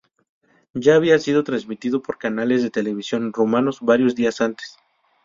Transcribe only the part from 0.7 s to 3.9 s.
Ya había sido transmitido por canales de televisión rumanos